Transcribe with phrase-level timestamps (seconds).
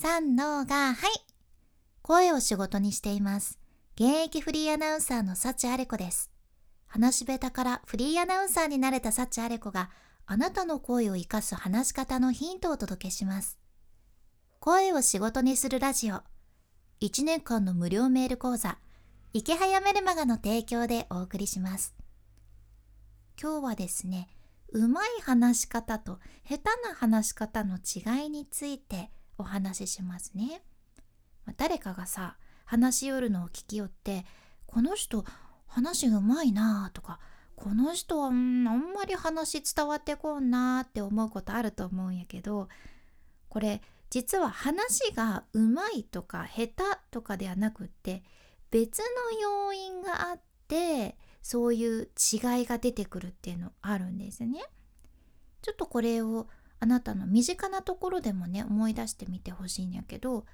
[0.00, 1.10] 三のが、はい。
[2.02, 3.58] 声を仕事にしています。
[3.96, 6.30] 現役フリーアナウンサーの幸あれ子です。
[6.86, 9.90] 話し下手からフリーアナウンサーになれた幸あれ子が、
[10.24, 13.58] あなたの声を活かす話し方のヒントをお届けします。
[14.60, 16.22] 声を仕事にするラジオ。
[17.00, 18.78] 1年間の無料メール講座、
[19.32, 21.96] 池早メルマガの提供でお送りします。
[23.42, 24.28] 今日はですね、
[24.68, 30.62] うまい話し方と下手な話し方の違いについてお話ししますね。
[31.56, 34.26] 誰かがさ話し寄るのを聞き寄って
[34.66, 35.24] この人
[35.66, 37.18] 話うまいなとか
[37.56, 42.68] この人は、ん、あんまり話伝わってこんなって思うことあると思うんやけど
[43.48, 46.74] これ実は話がうまいとか下手
[47.10, 48.22] とかではなくって
[48.70, 49.04] 別の
[49.40, 54.62] 要因があってそういう違いが出てくるっていうのあるんですね。
[55.62, 56.46] ちょっとこれを
[56.80, 60.44] あなたの身近なところでもね思い出してみてほしいんやけど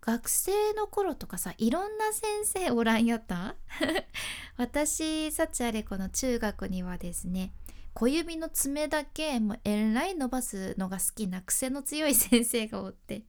[0.00, 3.54] 学生の頃とかさいろんな先生おらんやった？
[4.56, 7.52] 私幸あれこの中学にはですね
[7.94, 13.22] 小指の爪だけもうえらい伸ばすのが好きな癖の強い先生がおって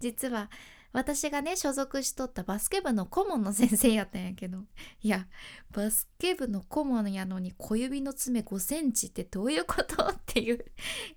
[0.00, 0.50] 実は
[0.94, 4.58] 私がね所属しとったバスケ部の顧問の先生やったんやけど
[5.02, 5.26] いや
[5.72, 10.04] バスケ部の顧問やのに小指の爪5センチってどういうこと？
[10.04, 10.64] っていう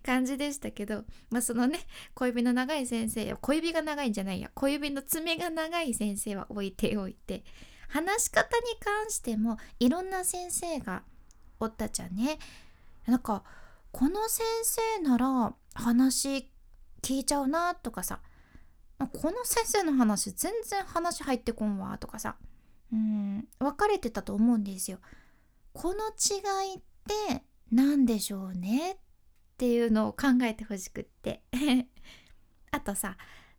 [0.03, 1.79] 感じでしたけどまあそのね
[2.15, 7.43] 小指の長い先生や小指が長いんじゃないや小指の爪が長い先生は置いておいて
[7.87, 11.03] 話し方に関してもいろんな先生が
[11.59, 12.39] おったじゃんね。
[13.05, 13.43] なんか
[13.91, 16.49] この先生なら話
[17.01, 18.19] 聞いちゃうなとかさ
[19.05, 22.35] この先生の話全然話入ってこんわとかさ
[22.91, 24.99] うん分かれてたと思うんですよ。
[25.73, 26.81] この違いっ
[27.29, 28.97] て何でしょうねっ
[29.57, 31.43] ていうのを考えてほしくって
[32.71, 33.17] あとさ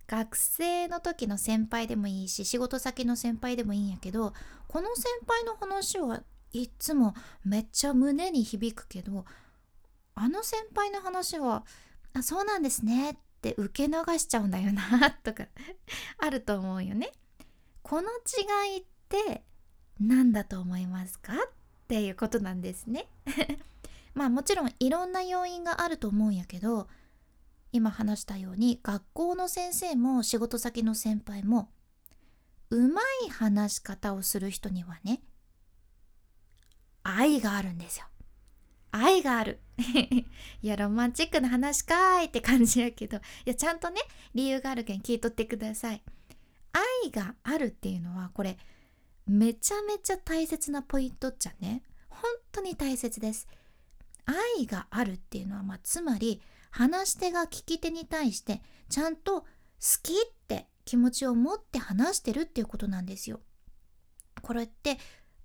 [0.08, 4.32] 学生の時の先輩でもいいし仕事先の先輩でもいいんやけど
[4.66, 6.22] この先輩の話は
[6.52, 9.24] いっつもめっちゃ胸に響くけど
[10.14, 11.64] あの先輩の話は
[12.14, 13.16] 「あそうなんですね」っ
[13.54, 15.46] て受け流しちゃうんだよな とか
[16.18, 17.12] あると思うよね。
[17.82, 19.44] この違いって
[19.98, 21.32] 何だと思いますか？
[21.34, 21.36] っ
[21.88, 23.08] ていうことなんですね。
[24.14, 26.88] まあもちろんいろんな要因があると思うんやけど
[27.72, 31.70] 今話したように学校の先生も仕事先の先輩も
[32.70, 35.22] うまい話し方をする人にはね
[37.04, 38.06] 愛があるんですよ。
[38.98, 39.60] 愛がある。
[40.62, 44.00] いや、ロマンチックな話かいって感じやけど、いや、ちゃんとね、
[44.34, 46.02] 理由があるけん聞いとってください。
[47.04, 48.58] 愛があるっていうのは、これ、
[49.26, 51.82] めちゃめちゃ大切なポイントっちゃね。
[52.08, 53.46] 本当に大切です。
[54.58, 59.46] 愛があるっていうのは、まあ、つまり、話し手が聞き手に対して、ちゃんと好
[60.02, 60.16] きっ
[60.48, 63.40] て気持ちを持って話してるっていうことなんですよ。
[64.42, 64.98] これって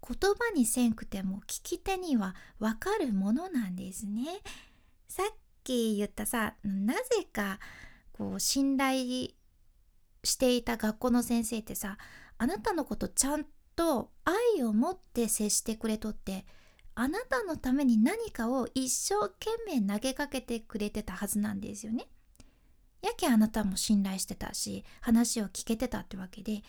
[0.06, 4.26] 言葉にせんくても聞き手にはわかるものなんですね。
[5.08, 7.60] さっき言ったさなぜか
[8.12, 9.30] こう信頼
[10.24, 11.98] していた学校の先生ってさ
[12.38, 16.46] あなたのことちゃんと愛を持って接してくれとって
[16.96, 22.08] あなたのために何かを一生懸命投げかけてくれてたはずなんですよね。
[23.02, 26.62] やけあなたも信頼してたし話を聞けてたってわけで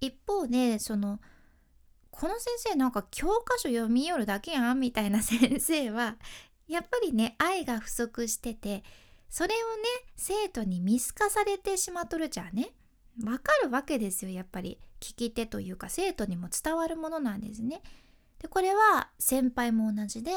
[0.00, 1.18] 一方でその
[2.18, 6.16] この先生なんか教科書読み寄るだけやんみたいな 先生は
[6.66, 8.82] やっぱりね愛が不足してて
[9.30, 9.84] それをね
[10.16, 12.72] 生徒に見透かされてしまっとるじゃんね
[13.24, 17.82] わかるわけですよやっぱり聞き手というか生徒にも伝わるものなんですね。
[18.40, 20.32] でこれは先輩も同じで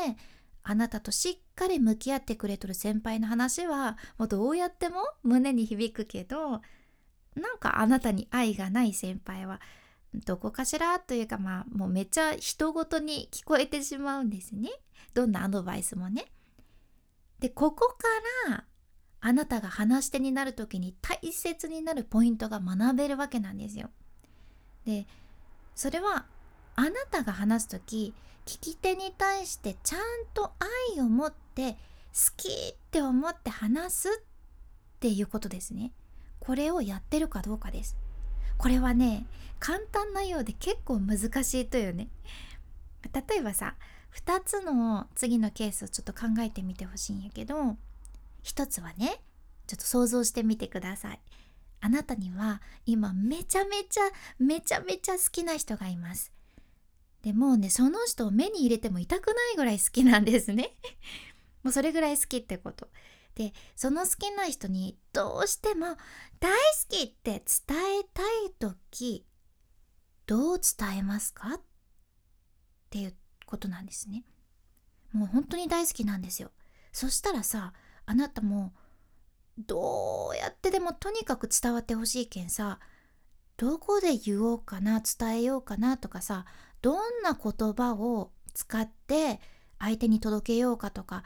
[0.61, 6.61] あなたとしっかり向き合ってくれとる先輩の話はもうどうやっても胸に響くけど
[7.35, 9.61] なんかあなたに愛がない先輩は
[10.13, 14.69] どこかしらというかまあもうめっちゃ人ごとに聞こえてしまうんですね
[15.13, 16.25] どんなアドバイスもね。
[17.39, 18.07] でここか
[18.49, 18.65] ら
[19.19, 23.89] あなたが話し手になる時に大切になるポイントが学べるわけなんですよ。
[24.85, 25.07] で
[25.75, 26.25] それは
[26.75, 28.13] あなたが話す時
[28.45, 30.01] 聞き手に対してちゃん
[30.33, 30.51] と
[30.95, 31.77] 愛を持って好
[32.35, 35.91] きって思って話すっていうことですね。
[36.39, 37.95] これをやってるかどうかです。
[38.61, 39.25] これはね
[39.59, 42.09] 簡単なようで結構難しいとよね。
[43.11, 43.75] 例えばさ
[44.15, 47.75] 2つの次のケースをちょっと考えてみてほしいんやけど
[48.43, 49.19] 1つはね
[49.65, 51.19] ちょっと想像してみてください。
[51.79, 54.01] あなたには今めちゃめちゃ
[54.37, 56.31] めちゃめちゃ好きな人がいます。
[57.23, 60.75] でもうねその人を目に入れても痛くないぐらい好きなんですね。
[61.63, 62.89] もうそれぐらい好きってこと。
[63.35, 65.97] でその好きな人にどうしても
[66.39, 66.57] 大好
[66.89, 69.25] きって伝えたい時
[70.27, 71.55] どう伝えますか？
[71.55, 71.61] っ
[72.89, 74.23] ていうことなんですね。
[75.13, 76.51] もう本当に大好きなんですよ。
[76.91, 77.73] そしたらさ
[78.05, 78.73] あなたも
[79.57, 82.79] どうやってでもとにかく伝わってほしいけんさ
[83.57, 86.45] どこで言おうかな伝えようかなとかさ
[86.81, 89.39] どんな言葉を使って
[89.79, 91.23] 相手に届けようかとか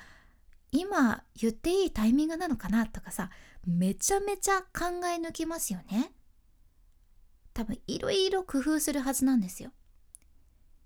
[0.76, 3.30] 今言っていいタイミングなのかなとかさ
[3.66, 6.12] めちゃめちゃ考え抜きますよね。
[7.54, 9.72] 多分いろいろ工夫するはずなんですよ。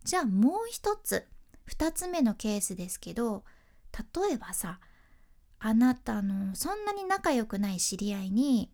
[0.03, 1.27] じゃあもう一つ
[1.67, 3.43] 2つ目のケースですけど
[3.91, 4.79] 例えばさ
[5.59, 8.71] あなたのそんなに仲良くない知り合いに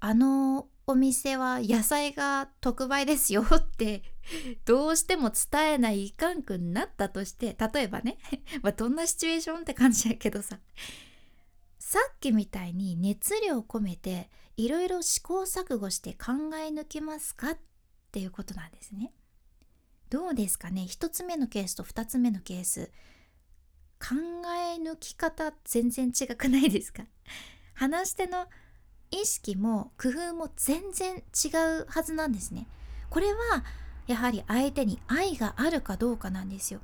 [0.00, 4.02] あのお店は野菜が特売ですよって
[4.64, 8.18] どうしても伝えないかんくなったとして例えばね
[8.62, 10.60] まあどんなシチュエーションって感じやけどさ
[11.78, 17.58] さっきみたいに熱量込めていろいろ試行錯誤して考え抜けますかっ
[18.12, 19.12] ていうことなんですね。
[20.08, 20.82] どうですかね。
[20.82, 22.90] 1つ目のケースと2つ目のケース。
[24.00, 24.14] 考
[24.56, 27.04] え抜き方全然違くないですか？
[27.74, 28.48] 話し手の
[29.10, 31.48] 意識も工夫も全然違
[31.80, 32.66] うはずなんですね。
[33.10, 33.64] これは
[34.06, 36.80] やはり相手に愛があるかどうかなんですよ。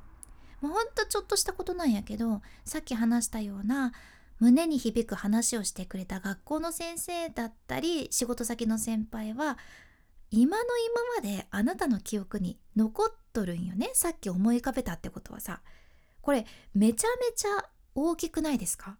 [0.61, 3.91] もうほんとちょっとしたことなんやけどさっき話したような
[4.39, 9.57] 胸に響く話をしてくれた学校の先生だったり仕事先の先輩は
[10.31, 10.63] 今の
[11.21, 15.61] 今まであなたの記憶に残っとるんよねさっき思い浮かべたってことはさ
[16.21, 18.97] これめちゃめちゃ大きくないですか？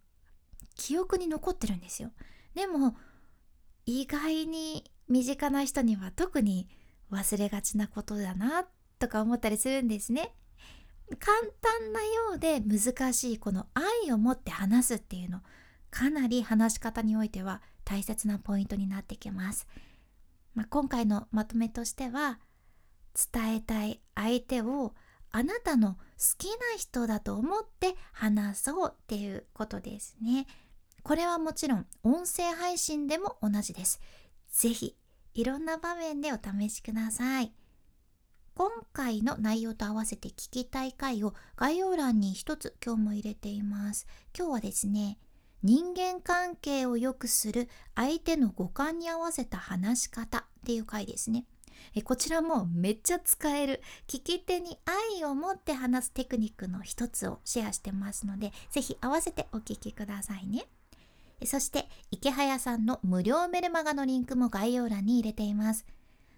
[0.76, 2.12] 記憶に残ってるんですよ
[2.56, 2.96] でも
[3.86, 6.68] 意外に身近な人には特に
[7.12, 8.66] 忘れがちなことだな
[9.00, 10.34] とか思ったりするんですね。
[11.20, 15.42] 簡単なようで難しいこの愛を持って話すっていうの
[15.92, 19.68] かなり話し方においては大切なポイントになってきます。
[20.56, 22.40] まあ、今回のまとめとしては
[23.34, 24.94] 伝えたい相手を
[25.32, 25.98] あなたの好
[26.38, 30.48] きな人だと思って話そうっていうことですね。
[31.04, 34.00] これはもちろん音声配信でも同じです。
[34.50, 34.96] ぜひ
[35.34, 37.52] いろんな場面でお試しください。
[38.56, 44.08] 今回の内容と合わせて聞きたい回を概要欄に一つ今日も入れています。
[44.38, 45.18] 今日はですね、
[45.62, 51.46] 人間関係を良くする相手の五感に合わせた話し方っていう回ですね。
[52.06, 54.78] こちらもめっちゃ使える聞き手に
[55.18, 60.66] 愛を持って話すテクニックの一つをシェアしてますので、ぜひ合わせてお聞きくださいね。
[61.46, 65.86] そして池早さんの無料メルマガのリンクも概要欄に入れています。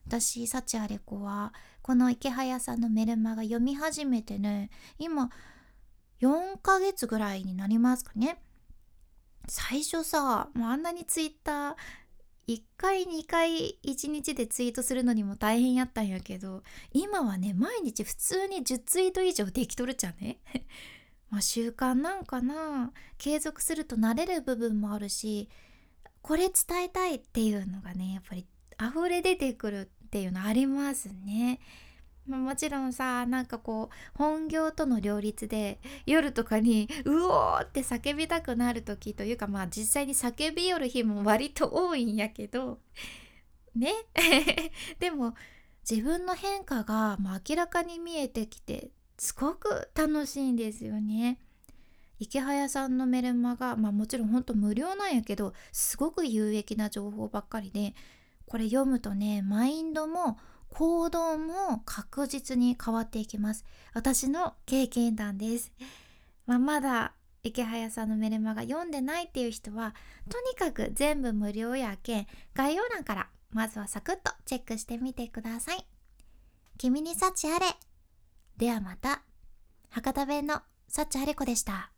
[0.08, 4.70] 私幸あれ子はこの池早さんのメルマガ読み始めてね
[5.00, 5.32] 今
[6.22, 8.40] 4ヶ月ぐらいになりますかね。
[9.48, 11.76] 最初さあんなにツイッター
[12.48, 16.62] 1回2回1日でツイートするのにも大変やったんやけど
[16.94, 20.38] 今はね毎日普通に10ツイート以上できとるじゃんね。
[21.30, 25.50] まあ、習慣なんかな継続すると慣れる部分もあるし
[26.22, 28.46] これ伝えたいっていうのがねやっぱり
[28.80, 31.60] 溢れ出てくるっていうのありますね。
[32.28, 42.80] まあ、もちろんさなんかこう本業との両立で夜とかにうおって叫びたくなる時というかまあ実際に叫びよる日も割と多いんやけど
[43.76, 43.94] ね
[44.98, 45.36] でも
[45.88, 51.40] 自分の変化が明らかに見えてきてすごく楽しいんですよね。
[52.20, 57.94] 池早さんのメルマが、まあ、もちろんほんと無料なんやけどすごく有益な情報ばっかりで
[58.46, 60.38] これ読むとねマインドも
[60.70, 63.66] 行動も確実に変わっていきます。
[63.94, 65.72] 私の経験談です、
[66.46, 69.94] まあ、まだ池早さんのメルマが読んでないっていう人は
[70.30, 75.86] とにかく全部無料やけん概要欄からまずはサクッとチェックしてみてください。
[76.78, 77.66] 君に幸あれ。
[78.58, 79.22] ではまた。
[79.90, 81.92] 博多弁の幸あれ子でした。